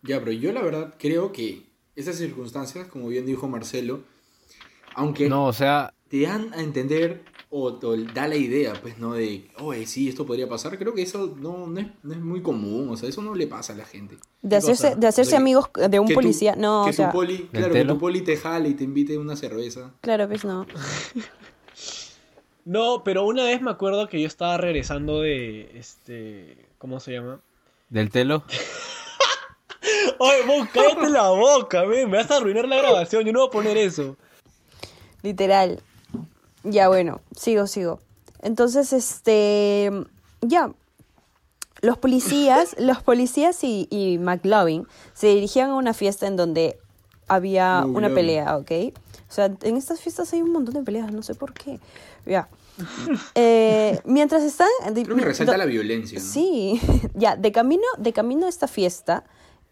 [0.03, 1.67] Ya, pero yo la verdad creo que
[1.97, 4.01] esas circunstancias, como bien dijo Marcelo,
[4.95, 9.15] aunque No, o sea, te dan a entender o, o da la idea, pues, ¿no?
[9.15, 10.77] De, oye, sí, esto podría pasar.
[10.79, 13.47] Creo que eso no, no, es, no es muy común, o sea, eso no le
[13.47, 14.17] pasa a la gente.
[14.43, 16.93] De hacerse, de hacerse O sea, que- amigos de un tu- policía, no, que o
[16.93, 19.93] sea, tu poli, claro, que tu poli te jale y te invite una cerveza.
[20.01, 20.67] claro, pues no.
[22.65, 25.71] No, pero una vez me acuerdo que yo estaba regresando de.
[25.79, 26.67] Este.
[26.79, 27.41] ¿Cómo se llama?
[27.91, 28.43] del telo.
[30.19, 33.49] Oye, vos cállate la boca, men, me vas a arruinar la grabación, yo no voy
[33.49, 34.17] a poner eso.
[35.23, 35.81] Literal.
[36.65, 38.01] Ya, bueno, sigo, sigo.
[38.43, 39.91] Entonces, este,
[40.41, 40.73] ya.
[41.81, 46.79] Los policías, los policías y, y McLovin se dirigían a una fiesta en donde
[47.29, 48.71] había una pelea, ¿ok?
[49.29, 51.81] O sea, en estas fiestas hay un montón de peleas, no sé por qué.
[52.27, 52.49] Ya.
[53.37, 54.69] Eh, mientras están...
[54.93, 56.25] Creo que resalta la violencia, ¿no?
[56.25, 56.81] Sí,
[57.15, 59.25] ya, de camino, de camino a esta fiesta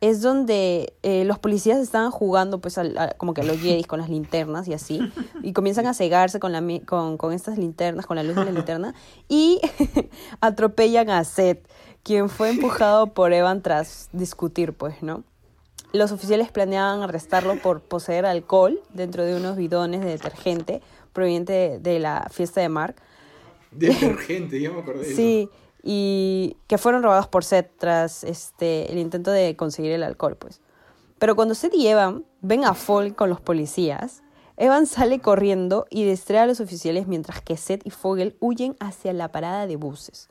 [0.03, 3.87] es donde eh, los policías estaban jugando pues al- a- como que a los Jedis
[3.87, 5.01] con las linternas y así,
[5.43, 8.51] y comienzan a cegarse con, la, con, con estas linternas, con la luz de la
[8.59, 8.95] linterna,
[9.29, 9.61] y
[10.41, 11.67] atropellan a Seth,
[12.03, 15.23] quien fue empujado por Evan tras discutir, pues, ¿no?
[15.93, 20.81] Los oficiales planeaban arrestarlo por poseer alcohol dentro de unos bidones de detergente
[21.13, 22.97] proveniente de, de la fiesta de Mark.
[23.71, 25.05] Detergente, ya me acordé.
[25.05, 25.53] de eso.
[25.83, 30.61] Y que fueron robados por Seth tras este el intento de conseguir el alcohol, pues.
[31.19, 34.23] Pero cuando Seth y Evan ven a Fogel con los policías,
[34.57, 39.13] Evan sale corriendo y distrae a los oficiales mientras que Seth y Fogel huyen hacia
[39.13, 40.29] la parada de buses.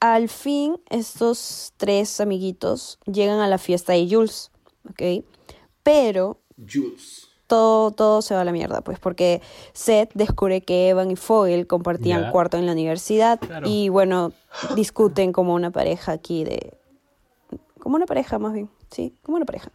[0.00, 4.50] Al fin, estos tres amiguitos llegan a la fiesta de Jules,
[4.90, 5.24] ¿ok?
[5.82, 7.26] Pero Juice.
[7.46, 9.40] todo, todo se va a la mierda, pues, porque
[9.72, 12.30] Seth descubre que Evan y Fogel compartían Ya.
[12.30, 13.66] cuarto en la universidad Claro.
[13.68, 14.32] y, bueno,
[14.74, 16.74] discuten como una pareja aquí de...
[17.78, 19.70] Como una pareja, más bien, sí, como una pareja.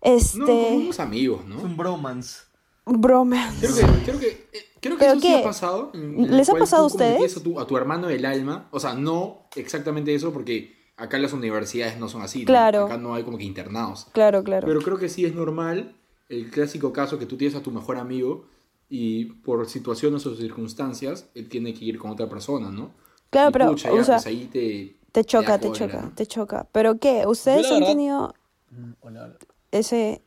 [0.00, 0.38] Este...
[0.38, 1.62] No, como unos amigos, Es ¿no?
[1.62, 2.40] un bromance.
[2.86, 3.66] Bromance.
[3.66, 5.90] Creo que, creo que, eh, creo que ¿Pero eso sí ha pasado.
[5.92, 7.36] ¿Les ha pasado tú a ustedes?
[7.36, 8.68] A tu, a tu hermano del alma.
[8.70, 12.40] O sea, no exactamente eso, porque acá las universidades no son así.
[12.40, 12.46] ¿no?
[12.46, 12.86] Claro.
[12.86, 14.06] Acá no hay como que internados.
[14.12, 14.66] Claro, claro.
[14.66, 15.96] Pero creo que sí es normal
[16.28, 18.46] el clásico caso que tú tienes a tu mejor amigo
[18.88, 22.94] y por situaciones o circunstancias él tiene que ir con otra persona, ¿no?
[23.36, 26.12] Claro, pero, pucha, o sea, pues ahí te, te choca, te choca, ¿no?
[26.14, 26.66] te choca.
[26.72, 27.26] ¿Pero qué?
[27.26, 28.34] ¿Ustedes han verdad- tenido
[28.70, 29.36] Mm, Hola, hola.
[29.70, 30.22] ese...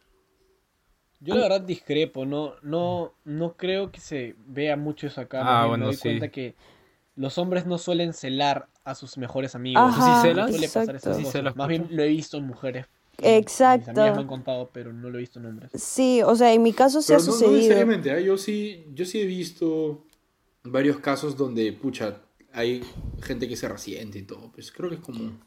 [1.20, 5.42] Yo la verdad discrepo, no, no, no creo que se vea mucho eso acá.
[5.44, 6.04] Ah, bueno, me doy sí.
[6.04, 6.56] cuenta que
[7.16, 9.84] los hombres no suelen celar a sus mejores amigos.
[9.84, 10.50] Ajá, ¿Tú sí celas?
[10.52, 11.18] suele pasar esas.
[11.18, 11.56] Sí cosas.
[11.58, 12.86] Más bien lo he visto en mujeres.
[13.18, 13.80] Exacto.
[13.80, 15.72] Mis amigas me han contado, pero no lo he visto en hombres.
[15.74, 17.56] Sí, o sea, en mi caso sí Pero ha no, no sucedido.
[17.58, 18.24] necesariamente, ¿eh?
[18.24, 20.06] yo, sí, yo sí he visto
[20.64, 22.22] varios casos donde, pucha,
[22.60, 22.84] hay
[23.22, 24.52] gente que se resiente y todo.
[24.54, 25.42] Pues creo que es común.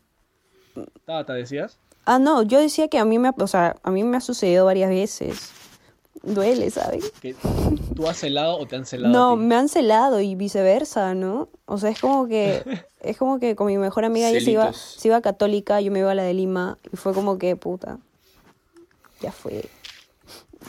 [1.05, 1.79] Tata, ¿decías?
[2.05, 4.20] Ah, no, yo decía que a mí me, ha- o sea, a mí me ha
[4.20, 5.51] sucedido varias veces.
[6.22, 7.01] Duele, ¿saben?
[7.20, 7.35] ¿Que
[7.94, 9.12] ¿Tú has celado o te han celado?
[9.12, 9.42] No, a ti?
[9.42, 11.48] me han celado y viceversa, ¿no?
[11.66, 12.62] O sea, es como que
[13.01, 15.90] es como que con mi mejor amiga ella se iba, se iba a católica, yo
[15.92, 17.98] me iba a la de Lima y fue como que puta.
[19.20, 19.64] Ya fue.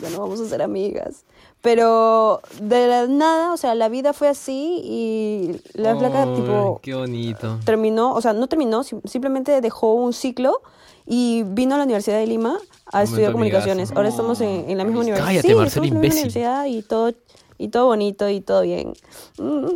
[0.02, 1.24] Ya no vamos a ser amigas.
[1.62, 6.80] Pero de la nada, o sea, la vida fue así y la placa Ay, tipo
[6.82, 7.60] Qué bonito.
[7.64, 10.62] terminó, o sea, no terminó, sim- simplemente dejó un ciclo
[11.06, 13.90] y vino a la Universidad de Lima a Momento estudiar comunicaciones.
[13.90, 13.98] amigazo.
[14.00, 15.28] Ahora estamos en, en la misma universidad.
[15.28, 17.14] Cállate, sí, Marcelo, estamos en la misma universidad y todo,
[17.58, 18.94] y todo bonito y todo bien.
[19.38, 19.68] Mm,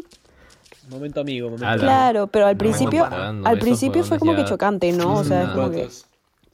[0.89, 5.17] Momento amigo, momento claro, pero al No, principio, al principio fue como que chocante, ¿no?
[5.17, 5.89] O sea, es como que.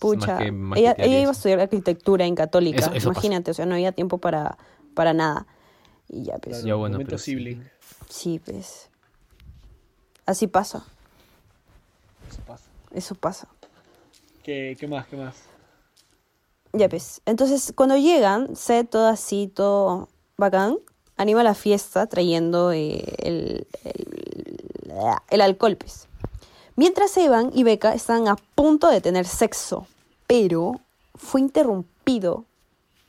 [0.03, 3.07] Pucha, Más que- más ella, que ella iba a estudiar arquitectura en católica, Eso- eso
[3.09, 3.19] pasa.
[3.19, 4.57] imagínate, o sea, no había tiempo para,
[4.93, 5.47] para nada.
[6.09, 7.35] Y ya, pues, Claro, Ya, bueno, pero sí.
[8.43, 8.89] pues,
[10.25, 10.85] así pasa,
[12.29, 12.63] Eso pasa.
[12.93, 13.47] eso pasa.
[14.43, 15.07] ¿Qué, ¿Qué más?
[15.07, 15.35] ¿Qué más?
[16.73, 20.77] Ya pues, entonces cuando llegan, Seth todo así, todo bacán,
[21.17, 24.93] anima la fiesta trayendo eh, el, el,
[25.29, 26.07] el alcohol, pues.
[26.75, 29.85] Mientras Evan y Becca están a punto de tener sexo,
[30.27, 30.79] pero
[31.15, 32.45] fue interrumpido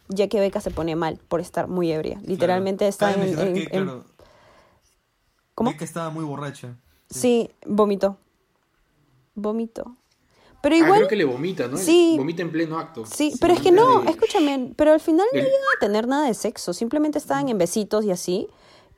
[0.09, 2.21] ya que Becca se pone mal por estar muy ebria.
[2.27, 3.39] Literalmente está Cabe en...
[3.39, 4.05] en- que, en- claro,
[5.55, 5.71] ¿Cómo?
[5.71, 6.75] Becca estaba muy borracha.
[7.09, 8.19] Sí, vomitó.
[9.35, 9.97] Vomitó.
[10.61, 11.77] Pero Ah, igual, creo que le vomita, ¿no?
[11.77, 12.15] Sí.
[12.19, 13.05] Vomita en pleno acto.
[13.07, 16.27] sí, pero es que no, de- escúchame, pero al final no llegan a tener nada
[16.27, 18.49] de sexo, simplemente estaban en besitos y así.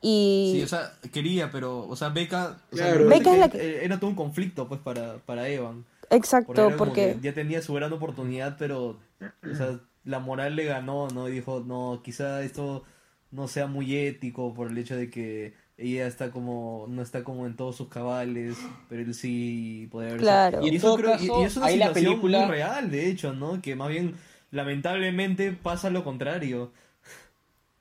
[0.01, 3.11] Y Sí, o sea, quería, pero, o sea, Beca, o sea, Claro.
[3.11, 5.85] es la que que- era todo un conflicto, pues, para, para Evan.
[6.09, 10.65] exacto, Porque, porque que ya tenía su gran oportunidad, pero, o sea, la moral le
[10.65, 11.27] ganó, ¿no?
[11.27, 12.83] Y dijo, no, quizá esto
[13.31, 17.45] no sea muy ético por el hecho de que ella está como, no está como
[17.45, 18.55] en todos sus cabales,
[18.89, 20.61] pero él sí podría haber Claro.
[20.63, 22.47] Y en eso todo creo- y- caso, y es una ahí la situación película- muy
[22.55, 23.61] real, de hecho, ¿no?
[23.61, 24.15] Que más bien,
[24.51, 26.71] lamentablemente, pasa lo contrario.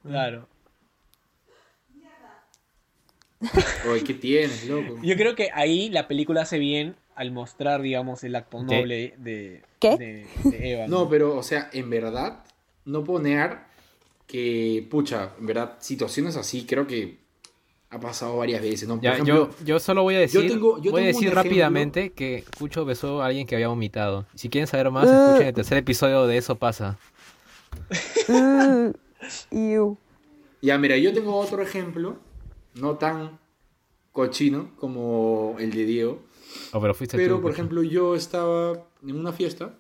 [0.03, 0.49] Claro.
[3.91, 4.97] Oye, ¿qué tienes, loco?
[5.03, 9.63] Yo creo que ahí la película hace bien al mostrar, digamos, el acto noble de,
[9.79, 9.97] ¿Qué?
[9.97, 10.87] de, de Eva.
[10.87, 12.45] No, pero, o sea, en verdad,
[12.85, 13.69] no puedo negar
[14.27, 17.19] que, pucha, en verdad, situaciones así creo que
[17.91, 18.95] ha pasado varias veces, ¿no?
[18.97, 21.43] Por Ya, ejemplo, yo, yo solo voy a decir, tengo- yo voy a decir ejemplo.
[21.43, 24.27] rápidamente que Pucho besó a alguien que había vomitado.
[24.35, 25.27] Si quieren saber más, Ah.
[25.29, 26.99] escuchen el tercer episodio de Eso pasa.
[29.51, 29.97] Ew.
[30.63, 32.19] Ya, mira, yo tengo otro ejemplo,
[32.81, 33.39] no tan
[34.13, 36.23] cochino como el de Diego,
[36.73, 37.61] Oh, pero fuiste pero tú, por Pucho.
[37.61, 39.75] ejemplo yo estaba en una fiesta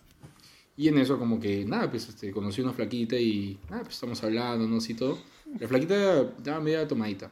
[0.76, 4.22] y en eso como que, nada, pues este, conocí una flaquita y, nada, pues estamos
[4.24, 4.76] hablando, ¿no?
[4.78, 5.16] Así todo.
[5.58, 7.30] La flaquita estaba media tomadita.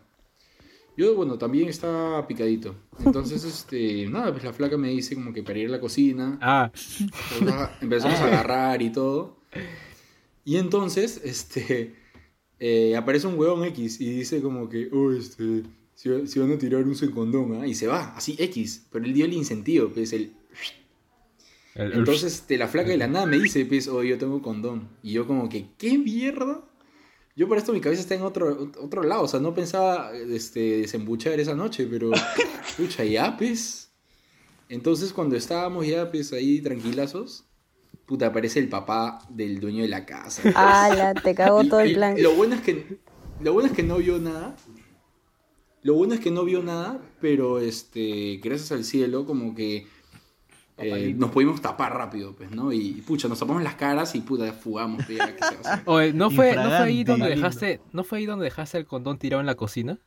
[0.97, 2.75] Yo, bueno, también estaba picadito.
[3.05, 6.39] Entonces, este, nada, pues la flaca me dice como que para ir a la cocina.
[6.41, 9.37] Ah, Empezamos a- empezamos a agarrar y todo.
[10.45, 11.97] Y entonces, este,
[12.67, 16.53] eh, aparece un huevón X y dice como que, oh, este, si, va- si van
[16.53, 17.67] a tirar usen condón, ¿ah?
[17.67, 18.87] Y se va, así X.
[18.91, 20.33] Pero él dio el incentivo, pues, el...
[21.75, 24.41] el- el- Entonces, este, la flaca de la nada me dice, pues, oh, yo tengo
[24.41, 24.89] condón.
[25.03, 26.65] Y yo como que, ¿qué mierda?
[27.37, 30.79] Yo por esto mi cabeza está en otro, otro lado, o sea, no pensaba este,
[30.79, 32.13] desembuchar esa noche, pero,
[32.77, 33.91] pucha, ya, pues.
[34.69, 37.44] Entonces, cuando estábamos ya, pues, ahí tranquilazos,
[38.07, 40.43] puta, aparece el papá del dueño de la casa.
[40.55, 42.21] Ala, te cagó todo el plan.
[42.23, 42.99] Lo bueno es que,
[43.41, 44.57] lo bueno es que no vio nada.
[45.83, 49.87] Lo bueno es que no vio nada, pero este, gracias al cielo, como que
[50.79, 52.73] eh, nos pudimos tapar rápido, pues, ¿no?
[52.73, 55.19] Y, pucha, nos tapamos las caras y puta, fugamos, pues.
[55.85, 59.19] Oye, ¿no fue, ¿no fue ahí donde dejaste, no fue ahí donde dejaste el condón
[59.19, 59.99] tirado en la cocina?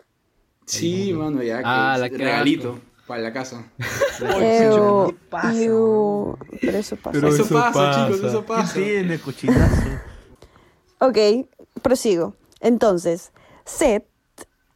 [0.65, 3.71] Sí, mano, ya, que Ah, la que regalito para la casa.
[4.19, 6.37] Ew, ¿Qué pasa, ew.
[6.61, 7.11] Pero eso pasa.
[7.13, 8.05] Pero eso, eso pasa, pasa.
[8.07, 8.73] chicos, eso pasa.
[8.73, 9.81] tiene, cochinazo?
[10.99, 11.15] Ok,
[11.83, 12.33] prosigo.
[12.59, 13.31] Entonces,
[13.65, 14.07] Seth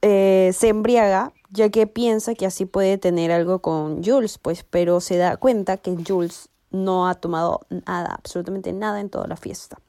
[0.03, 5.01] eh, se embriaga ya que piensa que así puede tener algo con Jules, pues, pero
[5.01, 9.79] se da cuenta que Jules no ha tomado nada, absolutamente nada en toda la fiesta.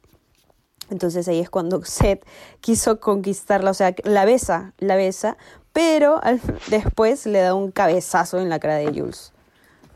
[0.91, 2.25] Entonces ahí es cuando Seth
[2.61, 5.37] quiso conquistarla, o sea, la besa, la besa,
[5.73, 9.33] pero al- después le da un cabezazo en la cara de Jules.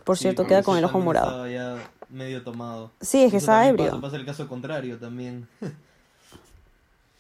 [0.04, 1.26] Por cierto, queda con el ojo morado.
[1.46, 2.92] Estaba ya medio tomado.
[3.00, 3.90] Sí, es que Eso estaba también ebrio.
[3.90, 5.48] Pasa, pasa el caso contrario también.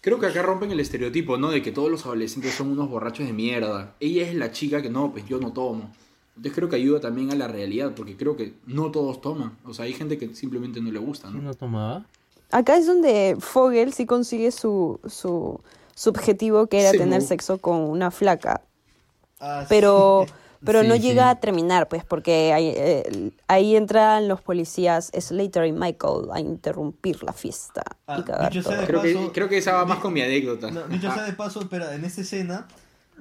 [0.00, 1.50] Creo que acá rompen el estereotipo, ¿no?
[1.50, 3.94] De que todos los adolescentes son unos borrachos de mierda.
[3.98, 5.90] Ella es la chica que no, pues yo no tomo.
[6.36, 9.56] Entonces creo que ayuda también a la realidad, porque creo que no todos toman.
[9.64, 11.40] O sea, hay gente que simplemente no le gusta, ¿no?
[11.42, 12.04] ¿No tomaba?
[12.52, 15.58] Acá es donde Fogel sí consigue su, su,
[15.96, 18.60] su objetivo, que era Sí, tener sexo con una flaca.
[19.40, 19.66] Ah, sí.
[19.70, 20.26] Pero,
[20.64, 21.00] pero Sí, no sí.
[21.00, 26.38] llega a terminar, pues, porque ahí, eh, ahí entran los policías Slater y Michael a
[26.40, 28.74] interrumpir la fiesta Ah, y cagar todo.
[28.86, 30.70] Creo que, paso- creo que esa va más con mi anécdota.
[30.70, 32.66] No, dicho sea Ah, de paso, espera, en esta escena,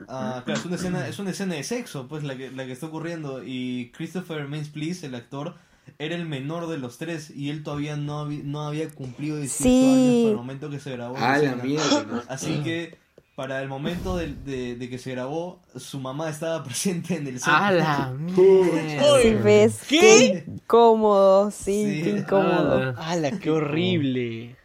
[0.09, 2.73] ah, claro, es una escena, es una escena de sexo, pues la que, la que
[2.73, 3.41] está ocurriendo.
[3.43, 5.55] Y Christopher Mintz Please, el actor,
[5.99, 9.63] era el menor de los tres y él todavía no, habi- no había cumplido 18
[9.63, 9.85] Sí.
[9.85, 11.13] años para el momento que se grabó.
[11.17, 11.63] la a la escena.
[11.63, 12.23] mierda.
[12.27, 12.97] Así que
[13.35, 17.39] para el momento de, de- de que se grabó, su mamá estaba presente en el
[17.39, 17.49] set.
[17.53, 19.21] ¡A la mierda!
[19.21, 22.03] Sí, ves, qué incómodo, sí, Sí.
[22.03, 22.93] qué incómodo.
[22.97, 24.55] Ah, ¡Hala, qué horrible!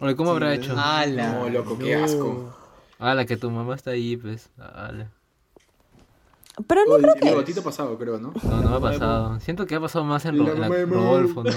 [0.00, 0.74] Oye, ¿cómo habrá Sí, hecho?
[0.76, 1.32] Ah, ¡Hala!
[1.32, 2.54] No, loco, qué asco.
[3.00, 4.48] Ah, la que tu mamá está ahí, pues.
[4.58, 5.10] Ala.
[6.66, 7.40] Pero no Oye, creo que...
[7.40, 8.32] a ti te ha pasado, creo, ¿no?
[8.42, 9.40] No, no me ha pasado.
[9.40, 10.68] Siento que ha pasado más en, Ro- La.
[10.68, 11.50] Rodolfo, ¿no?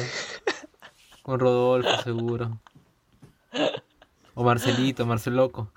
[1.23, 2.59] Con Rodolfo, seguro.
[4.35, 5.67] O Marcelito, Marceloco.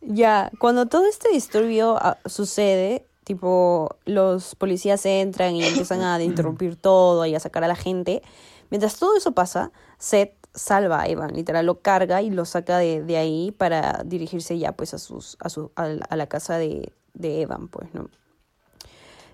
[0.00, 6.76] Ya, cuando todo este disturbio ah, sucede, tipo, los policías entran y empiezan a interrumpir
[6.76, 8.22] todo y a sacar a la gente.
[8.70, 13.02] Mientras todo eso pasa, Seth salva a Evan, literal, lo carga y lo saca de,
[13.02, 16.58] de ahí para dirigirse ya, pues, a, sus, a, su, a, la- a la casa
[16.58, 18.08] de, de Evan, pues, ¿no?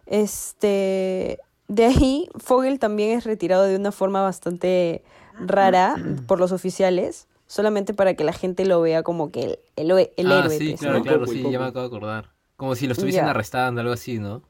[0.06, 1.38] Este,
[1.68, 5.02] de ahí, Fogel también es retirado de una forma bastante
[5.46, 9.90] rara por los oficiales, solamente para que la gente lo vea como que el, el,
[9.90, 11.04] héroe- el ah, héroe, sí, pues, claro, ¿no?
[11.04, 12.30] claro, sí, ya me acabo de acordar.
[12.56, 13.30] Como si lo estuviesen Ya.
[13.30, 14.42] arrestando, algo así, ¿no?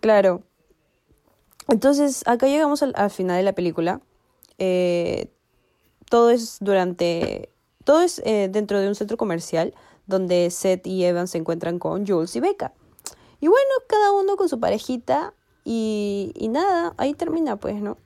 [0.00, 0.42] Claro.
[1.68, 4.00] Entonces, acá llegamos al, al final de la película.
[4.58, 5.30] Eh,
[6.08, 7.50] todo es durante.
[7.84, 9.74] Todo es eh, dentro de un centro comercial
[10.06, 12.72] donde Seth y Evan se encuentran con Jules y Becca.
[13.40, 15.34] Y bueno, cada uno con su parejita.
[15.64, 17.98] Y, y nada, ahí termina, pues, ¿no?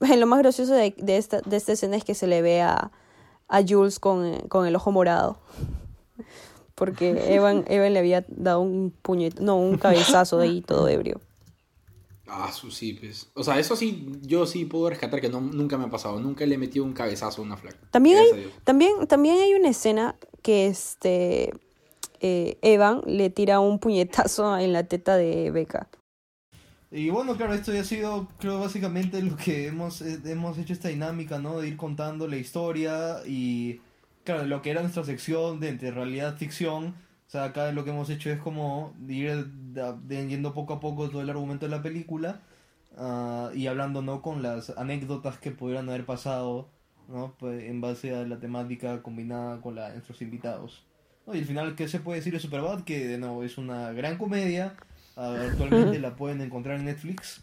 [0.16, 2.90] Lo más gracioso de, de esta, de esta escena es que se le ve a,
[3.48, 5.38] a Jules con, eh, con el ojo morado.
[6.74, 11.20] Porque Evan, Evan le había dado un puñet, no, un cabezazo de ahí todo ebrio.
[12.26, 13.28] Ah, su sí, pues.
[13.34, 16.20] O sea, eso sí, yo sí puedo rescatar que no, nunca me ha pasado.
[16.20, 17.76] Nunca le he metido un cabezazo a una flaca.
[17.90, 21.52] También hay, también, también hay una escena que este
[22.20, 25.88] eh, Evan le tira un puñetazo en la teta de Becca.
[26.92, 30.72] Y bueno, claro, esto ya ha sido, creo, básicamente lo que hemos, eh, hemos hecho
[30.72, 31.60] esta dinámica, ¿no?
[31.60, 33.80] De ir contando la historia y,
[34.24, 36.94] claro, lo que era nuestra sección de entre realidad ficción.
[37.28, 39.46] O sea, acá lo que hemos hecho es como ir
[40.08, 42.40] yendo poco a poco todo el argumento de la película
[42.96, 44.20] ah, y hablando, ¿no?
[44.22, 46.70] Con las anécdotas que pudieran haber pasado,
[47.08, 47.34] ¿no?
[47.38, 50.84] Pues, en base a la temática combinada con la nuestros invitados.
[51.26, 51.34] ¿No?
[51.34, 52.82] Y al final, ¿qué se puede decir de Superbad?
[52.84, 54.74] Que, de nuevo, es una gran comedia.
[55.16, 57.42] Ah, actualmente la pueden encontrar en Netflix.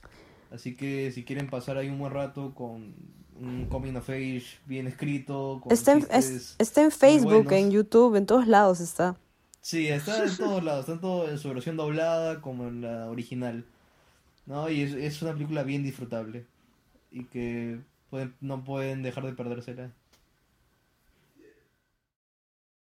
[0.51, 2.93] Así que si quieren pasar ahí un buen rato con
[3.39, 8.15] un coming of age bien escrito, con Está en, es- está en Facebook, en YouTube,
[8.15, 9.15] en todos lados está.
[9.61, 13.65] Sí, está en todos lados, tanto en su versión doblada como en la original.
[14.45, 14.69] ¿No?
[14.69, 16.45] Y es, es una película bien disfrutable.
[17.11, 17.77] Y que
[18.09, 19.91] pueden- no pueden dejar de perdérsela.